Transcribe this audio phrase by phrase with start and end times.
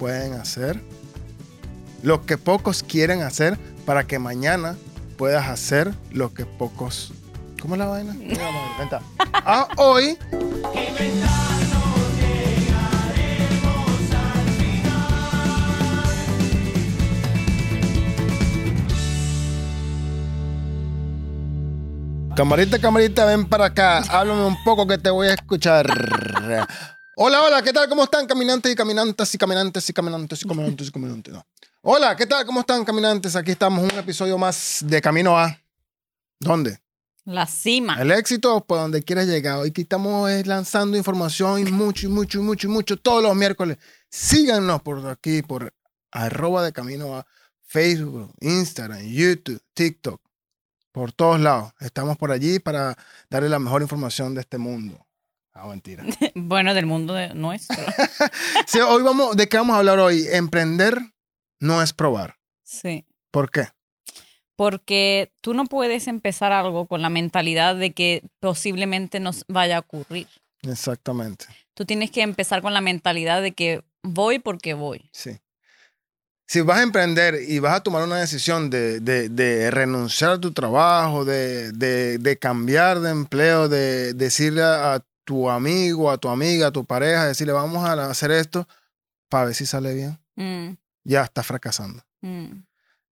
[0.00, 0.80] pueden hacer,
[2.02, 4.76] lo que pocos quieren hacer para que mañana
[5.18, 7.12] puedas hacer lo que pocos...
[7.60, 8.16] ¿Cómo es la vaina?
[8.78, 9.02] Venta.
[9.34, 10.16] Ah, hoy...
[22.34, 23.98] Camarita, camarita, ven para acá.
[23.98, 25.86] Háblame un poco que te voy a escuchar.
[27.16, 27.88] Hola, hola, ¿qué tal?
[27.88, 31.34] ¿Cómo están caminantes y caminantes y caminantes y caminantes y caminantes y caminantes?
[31.34, 31.46] No.
[31.82, 32.46] Hola, ¿qué tal?
[32.46, 33.36] ¿Cómo están caminantes?
[33.36, 35.60] Aquí estamos un episodio más de Camino a...
[36.38, 36.80] ¿Dónde?
[37.24, 38.00] La cima.
[38.00, 39.58] El éxito, por donde quieras llegar.
[39.58, 43.34] Hoy que estamos lanzando información y mucho, y mucho, y mucho, y mucho, todos los
[43.34, 43.76] miércoles.
[44.08, 45.74] Síganos por aquí, por
[46.12, 47.26] arroba de Camino a
[47.66, 50.20] Facebook, Instagram, YouTube, TikTok
[50.92, 51.72] por todos lados.
[51.80, 52.96] Estamos por allí para
[53.28, 55.06] darle la mejor información de este mundo.
[55.52, 56.04] Ah, mentira.
[56.34, 57.76] bueno, del mundo nuestro.
[58.66, 60.26] sí, hoy vamos, ¿de qué vamos a hablar hoy?
[60.30, 60.98] Emprender
[61.58, 62.36] no es probar.
[62.62, 63.04] Sí.
[63.30, 63.68] ¿Por qué?
[64.56, 69.80] Porque tú no puedes empezar algo con la mentalidad de que posiblemente nos vaya a
[69.80, 70.28] ocurrir.
[70.62, 71.46] Exactamente.
[71.74, 75.08] Tú tienes que empezar con la mentalidad de que voy porque voy.
[75.12, 75.40] Sí
[76.50, 81.24] si vas a emprender y vas a tomar una decisión de, renunciar a tu trabajo,
[81.24, 85.00] de, cambiar de empleo, de decirle a,
[85.30, 88.66] tu amigo, a tu amiga, a tu pareja, decirle vamos a hacer esto
[89.28, 90.76] para ver si sale bien, mm.
[91.04, 92.02] ya estás fracasando.
[92.20, 92.64] Mm.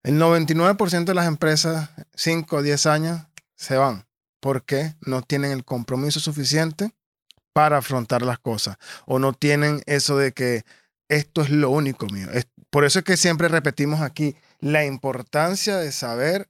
[0.04, 3.20] El 99% de las empresas, 5 o 10 años,
[3.56, 4.06] se van
[4.38, 6.94] porque no tienen el compromiso suficiente
[7.52, 10.62] para afrontar las cosas o no tienen eso de que
[11.08, 12.28] esto es lo único mío.
[12.70, 16.48] por eso es que siempre repetimos aquí la importancia de saber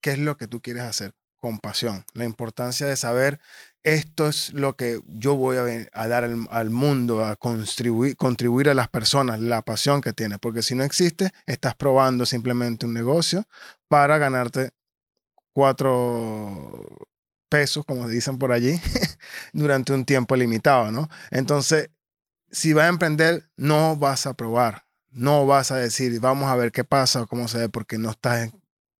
[0.00, 2.04] qué es lo que tú quieres hacer con pasión.
[2.14, 3.40] La importancia de saber
[3.82, 8.88] esto es lo que yo voy a, dar al, mundo, a contribuir, contribuir a las
[8.88, 10.38] personas, la pasión que tienes.
[10.38, 13.44] Porque si no existe, estás probando simplemente un negocio
[13.88, 14.70] para ganarte
[15.52, 17.08] cuatro
[17.48, 18.80] pesos, como dicen por allí,
[19.52, 21.08] durante un tiempo limitado, ¿no?
[21.32, 21.90] Entonces,
[22.52, 26.70] si vas a emprender, no vas a probar, no vas a decir, vamos a ver
[26.70, 28.52] qué pasa o cómo se ve, porque no estás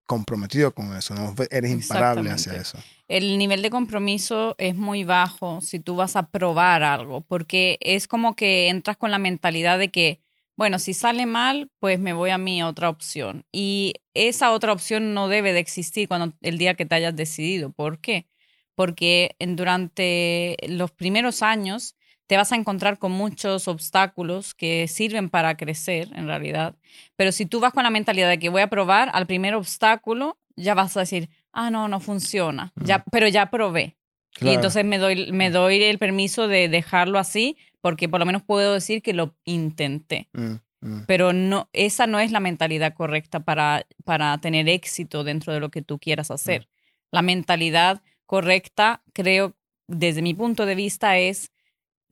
[0.07, 2.79] comprometido con eso, no eres imparable hacia eso.
[3.09, 8.09] El nivel de compromiso es muy bajo si tú vas a probar algo, porque es
[8.09, 10.21] como que entras con la mentalidad de que,
[10.57, 13.45] bueno, si sale mal, pues me voy a mi otra opción.
[13.53, 17.71] Y esa otra opción no debe de existir cuando el día que te hayas decidido.
[17.71, 18.27] ¿Por qué?
[18.75, 21.97] Porque durante los primeros años
[22.27, 26.77] te vas a encontrar con muchos obstáculos que sirven para crecer en realidad.
[27.17, 30.39] Pero si tú vas con la mentalidad de que voy a probar al primer obstáculo,
[30.57, 33.97] ya vas a decir, ah, no, no funciona, ya, pero ya probé.
[34.41, 38.43] Y entonces me doy, me doy el permiso de dejarlo así porque por lo menos
[38.43, 40.29] puedo decir que lo intenté.
[40.33, 41.05] Mm, mm.
[41.07, 45.71] Pero no, esa no es la mentalidad correcta para, para tener éxito dentro de lo
[45.71, 46.69] que tú quieras hacer.
[47.11, 49.55] La mentalidad correcta, creo,
[49.87, 51.53] desde mi punto de vista, es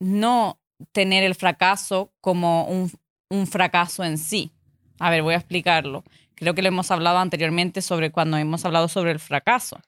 [0.01, 0.59] no
[0.91, 4.51] tener el fracaso como un, fracaso en sí.
[4.99, 6.03] A ver, voy a explicarlo.
[6.35, 9.79] Creo que lo hemos hablado anteriormente sobre cuando hemos hablado sobre el fracaso.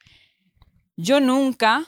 [0.96, 1.86] Yo nunca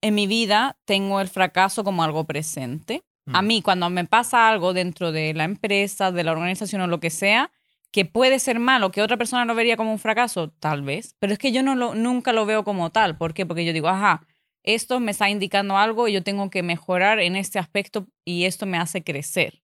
[0.00, 3.02] en mi vida tengo el fracaso como algo presente.
[3.26, 3.46] A mm.
[3.46, 7.10] mí, cuando me pasa algo dentro de la empresa, de la organización o lo que
[7.10, 7.50] sea,
[7.90, 11.32] que puede ser malo, que otra persona lo vería como un fracaso, tal vez, pero
[11.32, 13.18] es que yo no lo, nunca lo veo como tal.
[13.18, 13.44] ¿Por qué?
[13.44, 14.24] Porque yo digo, ajá,
[14.62, 18.66] esto me está indicando algo y yo tengo que mejorar en este aspecto y esto
[18.66, 19.62] me hace crecer.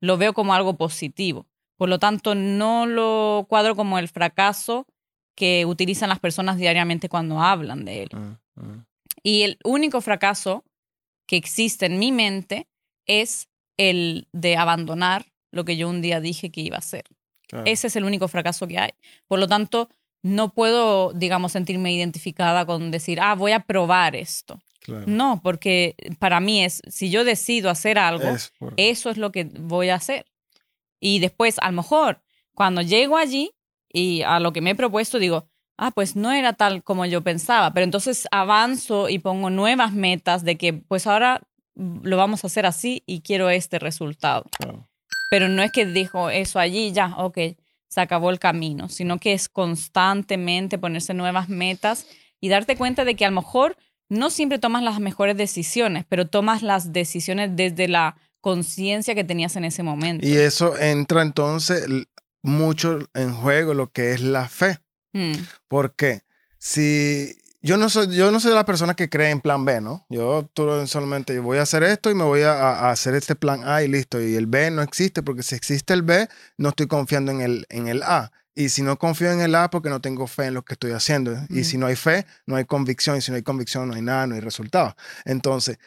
[0.00, 1.46] Lo veo como algo positivo.
[1.76, 4.86] Por lo tanto, no lo cuadro como el fracaso
[5.34, 8.10] que utilizan las personas diariamente cuando hablan de él.
[8.12, 8.86] Mm, mm.
[9.22, 10.64] Y el único fracaso
[11.26, 12.68] que existe en mi mente
[13.06, 17.04] es el de abandonar lo que yo un día dije que iba a hacer.
[17.64, 18.90] Ese es el único fracaso que hay.
[19.26, 19.88] Por lo tanto,
[20.22, 24.60] no puedo, digamos, sentirme identificada con decir, ah, voy a probar esto.
[25.06, 28.36] No, porque para mí es, si yo decido hacer algo,
[28.76, 30.26] eso es lo que voy a hacer.
[30.98, 32.22] Y después, a lo mejor,
[32.54, 33.52] cuando llego allí
[33.92, 35.46] y a lo que me he propuesto, digo,
[35.76, 40.44] ah, pues no era tal como yo pensaba, pero entonces avanzo y pongo nuevas metas
[40.44, 41.40] de que, pues ahora
[41.74, 44.44] lo vamos a hacer así y quiero este resultado.
[45.30, 47.38] Pero no es que dijo eso allí, ya, ok,
[47.90, 52.06] se acabó el camino, sino que es constantemente ponerse nuevas metas
[52.40, 53.76] y darte cuenta de que a lo mejor
[54.08, 59.56] no siempre tomas las mejores decisiones, pero tomas las decisiones desde la conciencia que tenías
[59.56, 60.26] en ese momento.
[60.26, 61.86] Y eso entra entonces
[62.42, 64.78] mucho en juego lo que es la fe.
[65.12, 65.32] Mm.
[65.68, 66.22] Porque
[66.58, 69.80] si yo no soy, yo no soy de las personas que creen en plan B,
[69.80, 70.06] ¿no?
[70.08, 73.62] Yo tú solamente voy a hacer esto y me voy a, a, hacer este plan
[73.68, 74.20] A y listo.
[74.20, 77.66] Y el B no existe porque si existe el B, no estoy confiando en el,
[77.68, 78.32] en el A.
[78.54, 80.92] Y si no confío en el A, porque no tengo fe en lo que estoy
[80.92, 81.34] haciendo.
[81.48, 83.16] Y si no hay fe, no hay convicción.
[83.16, 84.96] Y si no hay convicción, no hay nada, no hay resultado.
[85.24, 85.78] Entonces,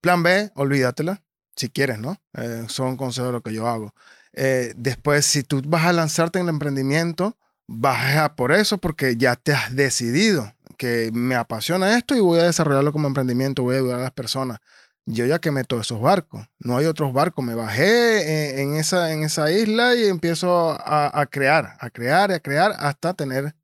[0.00, 1.22] plan B, olvídatela,
[1.56, 2.20] si quieres, ¿no?
[2.34, 3.94] Eh, son consejos de lo que yo hago.
[4.32, 9.16] Eh, después, si tú vas a lanzarte en el emprendimiento, vas a por eso porque
[9.16, 13.76] ya te has decidido que me apasiona esto y voy a desarrollarlo como emprendimiento, voy
[13.76, 14.58] a ayudar a las personas.
[15.06, 19.22] Yo ya quemé todos esos barcos, no hay otros barcos, me bajé en, esa, en
[19.22, 23.54] esa isla y empiezo a, crear, a crear y a crear hasta tener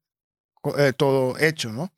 [0.76, 1.92] eh, todo hecho, ¿no?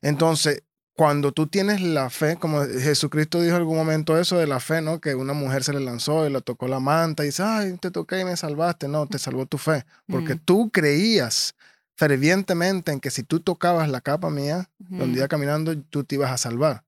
[0.00, 0.64] Entonces,
[0.94, 4.82] cuando tú tienes la fe, como Jesucristo dijo en algún momento eso de la fe,
[4.82, 5.00] ¿no?
[5.00, 7.90] Que una mujer se le lanzó y le tocó la manta y dice, ay, te
[7.90, 8.88] toqué y me salvaste.
[8.88, 11.54] No, te salvó tu fe, porque tú creías
[11.96, 16.30] fervientemente en que si tú tocabas la capa mía, donde iba caminando, tú te ibas
[16.30, 16.84] a salvar.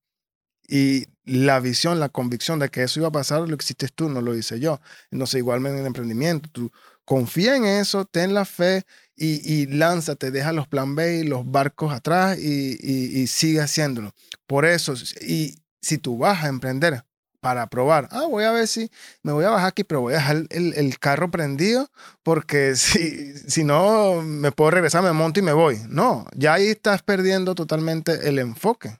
[0.66, 4.20] Y la visión, la convicción de que eso iba a pasar, lo hiciste tú, no
[4.20, 4.80] lo hice yo.
[5.10, 6.70] Entonces, igualmente en el emprendimiento, tú
[7.04, 8.84] confía en eso, ten la fe
[9.16, 14.12] y, y lánzate, deja los plan B y los barcos atrás y, y, sigue haciéndolo.
[14.46, 17.04] Por eso, y si tú vas a emprender,
[17.44, 18.08] para probar.
[18.10, 18.90] Ah, voy a ver si
[19.22, 21.90] me voy a bajar aquí, pero voy a dejar el, carro prendido
[22.22, 25.76] porque si, si no me puedo regresar, me monto y me voy.
[25.90, 28.96] No, ya ahí estás perdiendo totalmente el enfoque.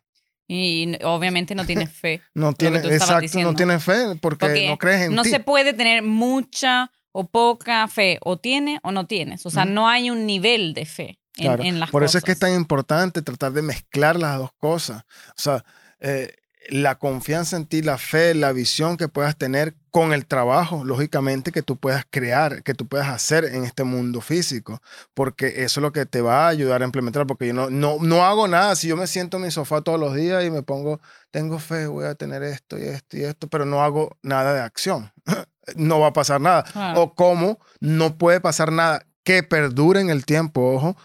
[0.46, 2.20] Y obviamente no tienes fe.
[2.35, 5.31] no tienes, exacto, no tienes fe porque, no crees en no ti.
[5.31, 9.46] No se puede tener mucha o poca fe, o tiene o no tienes.
[9.46, 11.91] O sea, no hay un nivel de fe en, las cosas.
[11.93, 15.05] Por eso es que es tan importante tratar de mezclar las dos cosas.
[15.31, 15.64] O sea,
[16.00, 16.35] eh,
[16.69, 21.53] la confianza en ti, la fe, la visión que puedas tener con el trabajo, lógicamente,
[21.53, 24.81] que tú puedas crear, que tú puedas hacer en este mundo físico,
[25.15, 27.99] porque eso es lo que te va a ayudar a implementar, porque yo no, no,
[28.01, 30.63] no hago nada, si yo me siento en mi sofá todos los días y me
[30.63, 31.01] pongo,
[31.31, 34.61] tengo fe, voy a tener esto y esto y esto, pero no hago nada de
[34.61, 35.13] acción,
[35.77, 36.65] no va a pasar nada.
[36.97, 39.07] O cómo no puede pasar nada.
[39.23, 40.97] Que perdure en el tiempo, ojo,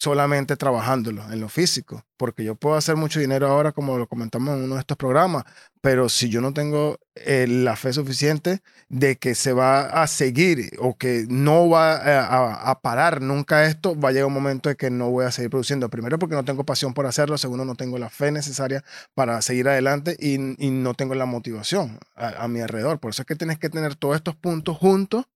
[0.00, 4.56] solamente trabajándolo en lo físico, porque yo puedo hacer mucho dinero ahora, como lo comentamos
[4.56, 5.44] en uno de estos programas,
[5.82, 10.70] pero si yo no tengo eh, la fe suficiente de que se va a seguir
[10.78, 14.88] o que no va a, parar nunca esto, va a llegar un momento de que
[14.90, 15.90] no voy a seguir produciendo.
[15.90, 18.82] Primero porque no tengo pasión por hacerlo, segundo no tengo la fe necesaria
[19.14, 20.38] para seguir adelante y,
[20.70, 23.00] no tengo la motivación a, a mi alrededor.
[23.00, 25.26] Por eso es que tienes que tener todos estos puntos juntos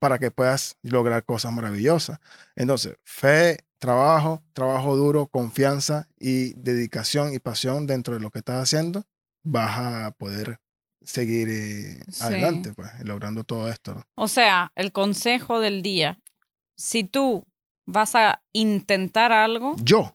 [0.00, 2.18] para que puedas lograr cosas maravillosas.
[2.56, 8.62] Entonces, fe, trabajo, trabajo duro, confianza y dedicación y pasión dentro de lo que estás
[8.62, 9.04] haciendo,
[9.42, 10.60] vas a poder
[11.02, 14.04] seguir eh, adelante, pues, logrando todo esto.
[14.14, 16.20] O sea, el consejo del día,
[16.76, 17.44] si tú
[17.86, 20.14] vas a intentar algo, yo.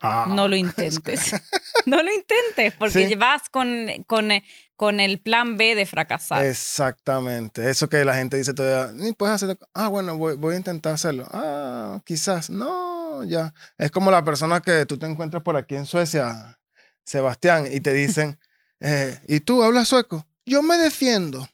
[0.00, 0.26] Ah.
[0.28, 1.32] No lo intentes.
[1.86, 4.42] no lo intentes porque vas con, con, eh,
[4.74, 6.44] con, el plan B de fracasar.
[6.44, 7.68] Exactamente.
[7.70, 9.58] Eso que la gente dice todavía, ni puedes hacerlo.
[9.74, 11.28] Ah, bueno, voy, voy, a intentar hacerlo.
[11.30, 12.50] Ah, quizás.
[12.50, 12.91] No,
[13.24, 13.52] ya.
[13.78, 16.58] Es como la persona que tú te encuentras por aquí en Suecia,
[17.04, 18.38] Sebastián, y te dicen,
[18.80, 20.26] eh, ¿y tú hablas sueco?
[20.46, 21.48] Yo me defiendo.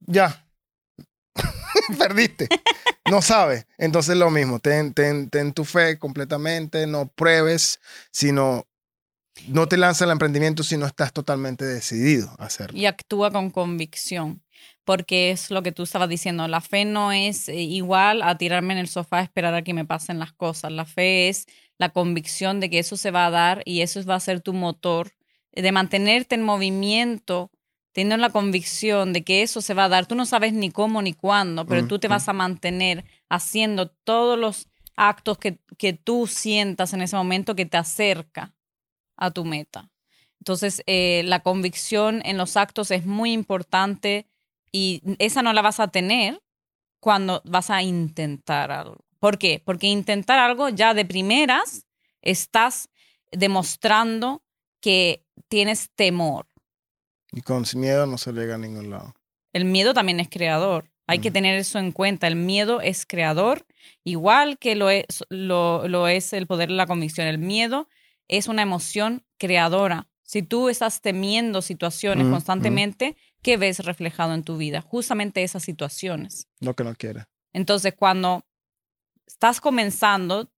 [0.00, 0.46] Ya.
[1.98, 2.48] Perdiste
[3.10, 3.66] no sabes.
[3.78, 7.80] Entonces lo mismo, ten, ten, ten, tu fe completamente, no pruebes,
[8.10, 8.66] sino
[9.48, 12.78] no te lanzas al emprendimiento si no estás totalmente decidido a hacerlo.
[12.78, 14.42] Y actúa con convicción,
[14.84, 18.74] porque es lo que tú estabas diciendo, la fe no es eh, igual a tirarme
[18.74, 21.46] en el sofá a esperar a que me pasen las cosas, la fe es
[21.78, 24.52] la convicción de que eso se va a dar y eso va a ser tu
[24.52, 25.12] motor
[25.52, 27.50] de mantenerte en movimiento
[27.92, 30.06] teniendo la convicción de que eso se va a dar.
[30.06, 34.36] Tú no sabes ni cómo ni cuándo, pero tú te vas a mantener haciendo todos
[34.36, 38.52] los actos que, que, tú sientas en ese momento que te acerca
[39.16, 39.90] a tu meta.
[40.40, 44.26] Entonces, eh, la convicción en los actos es muy importante
[44.74, 46.42] y esa no la vas a tener
[47.00, 48.98] cuando vas a intentar algo.
[49.20, 49.62] ¿Por qué?
[49.64, 51.86] Porque intentar algo ya de primeras
[52.22, 52.88] estás
[53.30, 54.42] demostrando
[54.80, 56.46] que tienes temor
[57.34, 59.14] y con miedo no se llega a ningún lado.
[59.52, 60.90] El miedo también es creador.
[61.06, 62.26] Hay que tener eso en cuenta.
[62.26, 63.66] El miedo es creador,
[64.04, 67.26] igual que lo es, lo, es el poder de la convicción.
[67.26, 67.88] El miedo
[68.26, 70.08] es una emoción creadora.
[70.22, 74.80] Si tú estás temiendo situaciones constantemente, ¿qué ves reflejado en tu vida?
[74.80, 76.48] Justamente esas situaciones.
[76.58, 77.26] Lo que no quieres.
[77.52, 78.44] Entonces, cuando
[79.26, 80.50] estás comenzando,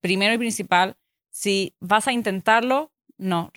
[0.00, 0.98] primero y principal,
[1.30, 3.52] si vas a intentarlo, no,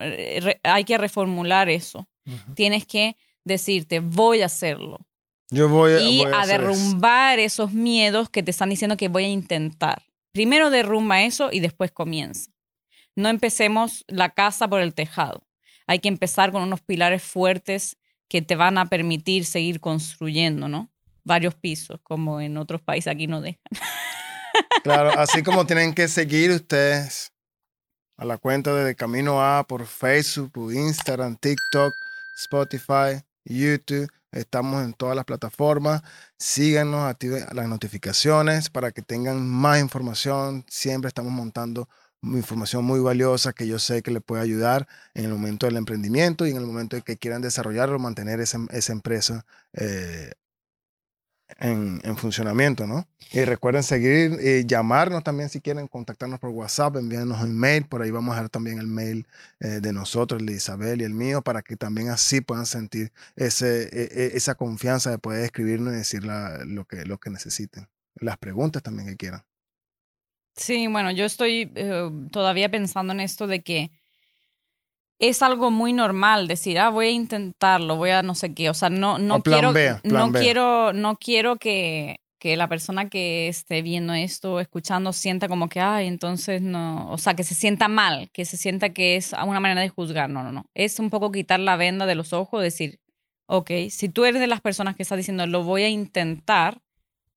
[0.00, 2.08] eh, hay que reformular eso.
[2.54, 5.00] Tienes que decirte, voy a hacerlo.
[5.50, 9.28] Yo voy a, y a, derrumbar esos miedos que te están diciendo que voy a
[9.28, 10.02] intentar.
[10.32, 12.50] Primero derrumba eso y después comienza.
[13.16, 15.48] no empecemos la casa por el tejado.
[15.86, 17.96] Hay que empezar con unos pilares fuertes
[18.28, 20.90] que te van a permitir seguir construyendo, ¿no?
[21.24, 23.62] Varios pisos, como en otros países aquí no dejan.
[24.82, 27.32] Claro, así como tienen que seguir ustedes
[28.16, 31.92] a la cuenta de Camino A por Facebook, Instagram, TikTok,
[32.36, 34.08] Spotify, YouTube.
[34.32, 36.02] Estamos en todas las plataformas.
[36.38, 40.64] Síganos, activen las notificaciones para que tengan más información.
[40.68, 41.88] Siempre estamos montando
[42.22, 46.46] información muy valiosa que yo sé que le puede ayudar en el momento del emprendimiento
[46.46, 50.32] y en el momento de que quieran desarrollarlo, mantener esa, esa empresa eh,
[51.58, 53.08] en, en, funcionamiento, ¿no?
[53.32, 58.02] Y recuerden seguir eh, llamarnos también si quieren, contactarnos por WhatsApp, envíanos un mail, por
[58.02, 59.26] ahí vamos a dejar también el mail
[59.60, 63.12] eh, de nosotros, el de Isabel y el mío, para que también así puedan sentir
[63.36, 67.88] ese, e, e, esa confianza de poder escribirnos y decir lo, que, lo que necesiten,
[68.16, 69.44] las preguntas también que quieran.
[70.58, 73.92] Sí, bueno, yo estoy eh, todavía pensando en esto de que
[75.20, 78.68] es algo muy normal decir, ah, voy a intentarlo, voy a no sé qué.
[78.68, 79.72] O sea, no, no quiero,
[80.02, 85.68] no quiero, no quiero que, que la persona que esté viendo esto, escuchando, sienta como
[85.68, 89.32] que, ay, entonces no, o sea, que se sienta mal, que se sienta que es
[89.32, 90.28] una manera de juzgar.
[90.28, 90.66] No, no, no.
[90.74, 93.00] Es un poco quitar la venda de los ojos, decir,
[93.46, 96.80] ok, si tú eres de las personas que está diciendo, lo voy a intentar,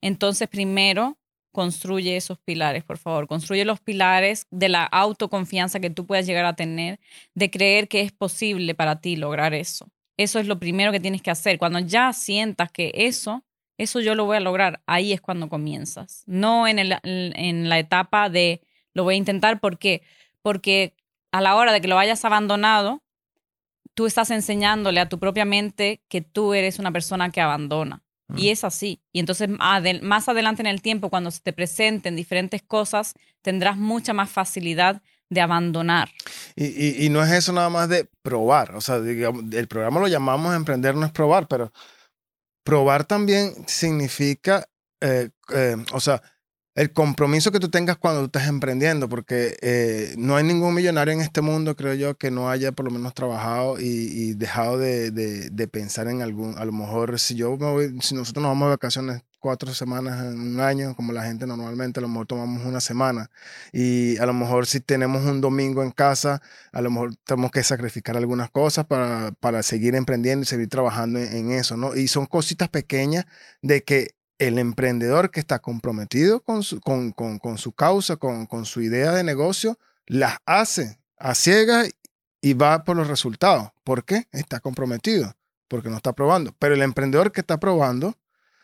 [0.02, 1.18] entonces primero
[1.52, 3.28] construye esos pilares, por favor.
[3.28, 7.00] Construye los pilares de la autoconfianza que tú puedas llegar a tener,
[7.36, 9.90] de creer que es posible para ti lograr eso.
[10.18, 11.58] Eso es lo primero que tienes que hacer.
[11.58, 13.44] Cuando ya sientas que eso,
[13.78, 16.24] eso yo lo voy a lograr, ahí es cuando comienzas.
[16.28, 18.62] No en, el, en la etapa de
[18.94, 19.60] lo voy a intentar.
[19.60, 20.04] ¿Por qué?
[20.42, 20.96] Porque
[21.32, 23.02] a la hora de que lo hayas abandonado,
[23.94, 28.04] tú estás enseñándole a tu propia mente que tú eres una persona que abandona.
[28.36, 29.02] Y es así.
[29.12, 34.14] Y entonces más adelante en el tiempo, cuando se te presenten diferentes cosas, tendrás mucha
[34.14, 36.10] más facilidad de abandonar.
[36.56, 38.76] Y, y, no es eso nada más de probar.
[38.76, 41.72] O sea, el programa lo llamamos emprender, no es probar, pero
[42.64, 44.68] probar también significa,
[45.00, 46.22] eh, eh, o sea,
[46.74, 51.14] el compromiso que tú tengas cuando tú estás emprendiendo, porque eh, no hay ningún millonario
[51.14, 55.12] en este mundo, creo yo, que no haya por lo menos trabajado y, dejado de,
[55.12, 58.68] de, pensar en algún, a lo mejor si yo me voy, si nosotros nos vamos
[58.68, 62.64] de vacaciones cuatro semanas en un año, como la gente normalmente, a lo mejor tomamos
[62.64, 63.30] una semana
[63.74, 67.64] y a lo mejor si tenemos un domingo en casa, a lo mejor tenemos que
[67.64, 71.96] sacrificar algunas cosas para, para seguir emprendiendo y seguir trabajando en, en eso, ¿no?
[71.96, 73.26] Y son cositas pequeñas
[73.62, 78.66] de que el emprendedor que está comprometido con su, con, con, su causa, con, con,
[78.66, 81.92] su idea de negocio, las hace a ciegas
[82.42, 83.70] y va por los resultados.
[83.84, 84.28] ¿Por qué?
[84.32, 85.32] Está comprometido,
[85.68, 86.56] porque no está probando.
[86.58, 88.18] Pero el emprendedor que está probando,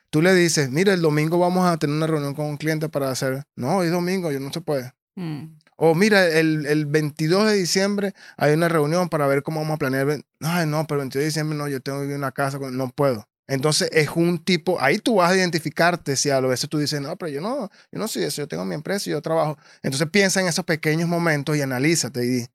[0.10, 3.12] tú le dices, mira, el domingo vamos a tener una reunión con un cliente para
[3.12, 4.94] hacer, no, hoy domingo, yo no se puede.
[5.14, 5.60] Mm.
[5.76, 9.78] O mira, el, el, 22 de diciembre hay una reunión para ver cómo vamos a
[9.78, 10.24] planear.
[10.42, 12.58] Ay, no, pero el 22 de diciembre no, yo tengo que ir a una casa,
[12.58, 13.28] no puedo.
[13.48, 17.00] Entonces es un tipo, ahí tú vas a identificarte si a lo veces tú dices,
[17.02, 19.58] no, pero yo no, yo no soy eso, yo tengo mi empresa y yo trabajo.
[19.82, 22.48] Entonces piensa en esos pequeños momentos y analízate y di,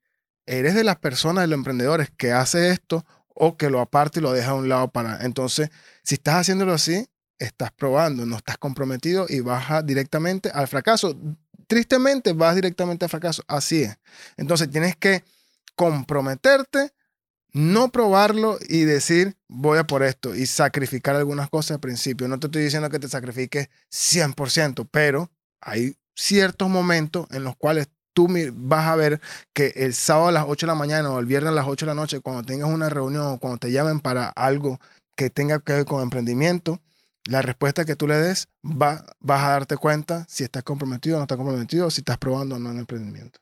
[0.45, 4.23] ¿eres de las personas, de los emprendedores que hace esto o que lo aparte y
[4.23, 5.25] lo deja a un lado para...
[5.25, 5.69] Entonces,
[6.03, 7.07] si estás haciéndolo así,
[7.39, 11.17] estás probando, no estás comprometido y vas directamente al fracaso.
[11.67, 13.97] Tristemente vas directamente al fracaso, así es.
[14.37, 15.23] Entonces tienes que
[15.75, 16.93] comprometerte
[17.53, 22.27] no probarlo y decir, voy a por esto y sacrificar algunas cosas al principio.
[22.27, 25.31] No te estoy diciendo que te sacrifiques 100%, pero
[25.61, 29.21] hay ciertos momentos en los cuales tú vas a ver
[29.53, 31.85] que el sábado a las 8 de la mañana o el viernes a las 8
[31.85, 34.79] de la noche, cuando tengas una reunión o cuando te llamen para algo
[35.15, 36.79] que tenga que ver con emprendimiento,
[37.25, 41.19] la respuesta que tú le des, va, vas a darte cuenta si estás comprometido o
[41.19, 43.39] no estás comprometido, si estás probando o no en emprendimiento.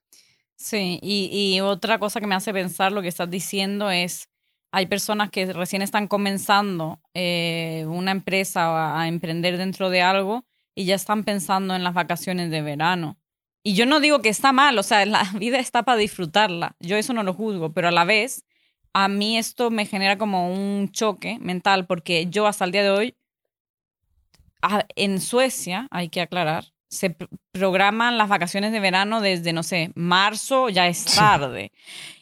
[0.62, 4.30] Sí, y, otra cosa que me hace pensar lo que estás diciendo es,
[4.72, 10.86] hay personas que recién están comenzando eh, una empresa a, emprender dentro de algo y
[10.86, 13.18] ya están pensando en las vacaciones de verano.
[13.64, 16.96] Y yo no digo que está mal, o sea, la vida está para disfrutarla, yo
[16.96, 18.46] eso no lo juzgo, pero a la vez
[18.94, 22.92] a mí esto me genera como un choque mental porque yo hasta el día de
[22.92, 23.16] hoy,
[24.96, 27.16] en Suecia, hay que aclarar, se
[27.54, 31.72] programan las vacaciones de verano desde, no sé, marzo, ya es tarde.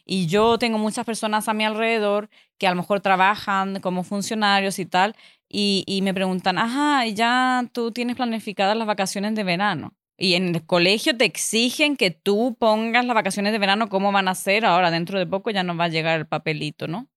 [0.06, 4.78] Y yo tengo muchas personas a mi alrededor que a lo mejor trabajan como funcionarios
[4.78, 5.16] y tal,
[5.52, 9.96] y, me preguntan, ajá, ya tú tienes planificadas las vacaciones de verano.
[10.16, 14.28] Y en el colegio te exigen que tú pongas las vacaciones de verano, cómo van
[14.28, 14.66] a ser.
[14.66, 17.08] Ahora, dentro de poco ya nos va a llegar el papelito, ¿no?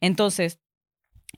[0.00, 0.60] Entonces,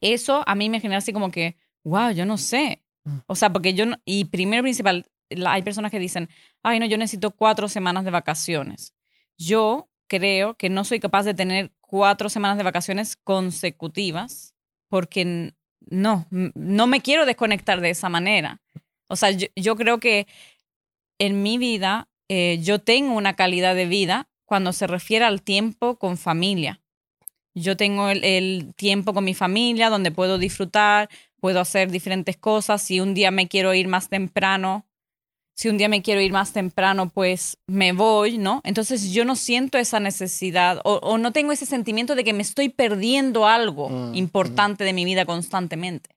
[0.00, 2.82] eso a mí me genera así como que, wow, yo no sé.
[3.04, 3.18] Mm.
[3.26, 5.06] O sea, porque yo, no, y primero principal,
[5.46, 6.28] hay personas que dicen,
[6.62, 8.94] ay, no, yo necesito cuatro semanas de vacaciones.
[9.36, 14.54] yo creo que no soy capaz de tener cuatro semanas de vacaciones consecutivas
[14.88, 15.54] porque
[15.90, 18.60] no, no me quiero desconectar de esa manera.
[19.08, 20.26] O sea, yo, creo que
[21.18, 25.98] en mi vida eh, yo tengo una calidad de vida cuando se refiere al tiempo
[25.98, 26.80] con familia.
[27.54, 31.08] Yo tengo el, tiempo con mi familia donde puedo disfrutar,
[31.40, 32.82] puedo hacer diferentes cosas.
[32.82, 34.86] Si un día me quiero ir más temprano,
[35.58, 38.60] si un día me quiero ir más temprano, pues me voy, ¿no?
[38.62, 42.68] Entonces yo no siento esa necesidad o, no tengo ese sentimiento de que me estoy
[42.68, 46.10] perdiendo algo mm, importante de mi vida constantemente.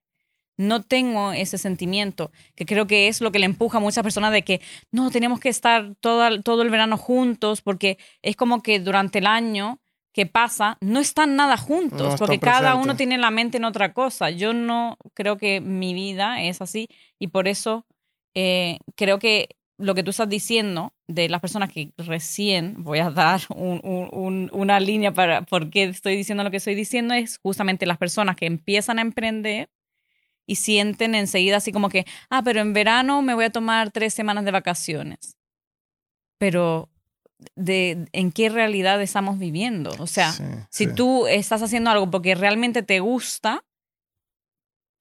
[0.57, 4.31] No tengo ese sentimiento, que creo que es lo que le empuja a muchas personas
[4.31, 8.79] de que no, tenemos que estar todo, todo el verano juntos, porque es como que
[8.79, 9.79] durante el año
[10.13, 14.29] que pasa, no están nada juntos, porque cada uno tiene la mente en otra cosa.
[14.29, 17.88] Yo no creo que mi vida es así y por eso
[18.35, 23.09] eh, creo que lo que tú estás diciendo de las personas que recién voy a
[23.09, 27.97] dar una línea para por qué estoy diciendo lo que estoy diciendo es justamente las
[27.97, 29.69] personas que empiezan a emprender
[30.45, 34.13] y sienten enseguida así como que, ah, pero en verano me voy a tomar tres
[34.13, 35.38] semanas de vacaciones.
[36.38, 36.89] Pero
[37.55, 39.91] de en qué realidad estamos viviendo.
[40.00, 40.33] O sea,
[40.69, 43.63] si tú estás haciendo algo porque realmente te gusta,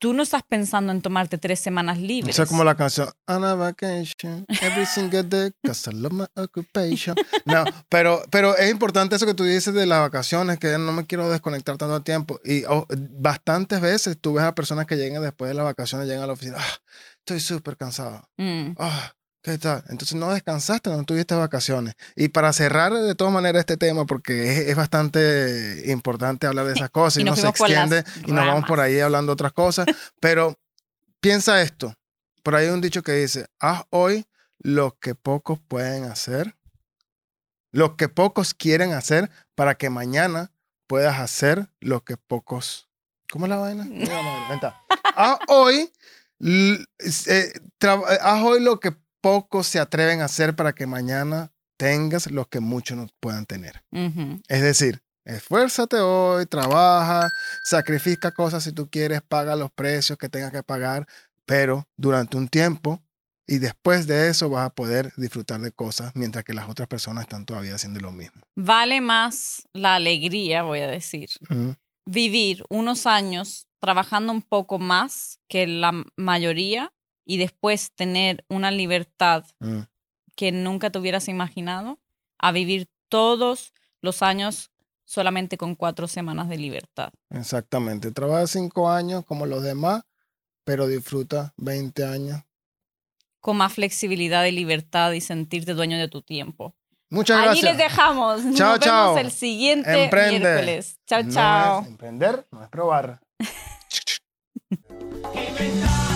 [0.01, 2.35] tú no estás pensando en tomarte tres semanas libres.
[2.35, 6.25] O sea, como la canción On a vacation, every single day, cause I love my
[6.35, 7.15] occupation.
[7.45, 11.07] No, pero, pero es importante eso que tú dices de las vacaciones, que no me
[11.07, 12.41] quiero desconectar tanto tiempo.
[12.45, 16.25] Y oh, bastantes veces tú ves a personas que llegan después de las vacaciones, llegan
[16.25, 16.81] a la oficina, ah,
[17.19, 18.27] estoy súper cansado.
[18.39, 18.73] Mm.
[18.79, 19.83] Ah, ¿Qué tal?
[19.89, 21.95] Entonces no descansaste, no tuviste vacaciones.
[22.15, 26.91] Y para cerrar de todas maneras este tema, porque es, bastante importante hablar de esas
[26.91, 29.87] cosas y, no se extiende y nos vamos por ahí hablando otras cosas,
[30.21, 30.59] pero
[31.21, 31.95] piensa esto.
[32.43, 34.27] Por ahí hay un dicho que dice, haz hoy
[34.59, 36.55] lo que pocos pueden hacer,
[37.73, 40.53] lo que pocos quieren hacer para que mañana
[40.87, 42.89] puedas hacer lo que pocos...
[43.31, 43.89] ¿Cómo es la vaina?
[45.17, 45.91] haz hoy,
[46.41, 47.53] eh,
[48.21, 52.61] haz hoy lo que pocos se atreven a hacer para que mañana tengas lo que
[52.61, 53.83] muchos no puedan tener.
[54.49, 57.31] Es decir, esfuérzate hoy, trabaja,
[57.63, 61.07] sacrifica cosas si tú quieres, paga los precios que tengas que pagar,
[61.47, 63.03] pero durante un tiempo
[63.47, 67.23] y después de eso vas a poder disfrutar de cosas mientras que las otras personas
[67.23, 68.43] están todavía haciendo lo mismo.
[68.55, 71.31] Vale más la alegría, voy a decir.
[72.07, 76.93] Vivir unos años trabajando un poco más que la mayoría
[77.31, 79.83] y después tener una libertad mm.
[80.35, 82.01] que nunca te hubieras imaginado,
[82.41, 84.73] a vivir todos los años
[85.05, 87.13] solamente con cuatro semanas de libertad.
[87.29, 88.11] Exactamente.
[88.11, 90.03] Trabaja cinco años como los demás,
[90.65, 92.43] pero disfruta 20 años.
[93.39, 96.75] Con más flexibilidad y libertad y sentirte dueño de tu tiempo.
[97.11, 97.65] Muchas gracias.
[97.65, 98.41] Ahí les dejamos.
[98.57, 99.15] Chao, Nos chao.
[99.15, 100.99] vemos el siguiente miércoles.
[101.07, 101.85] Chao, chao.
[101.87, 103.21] emprender no es probar.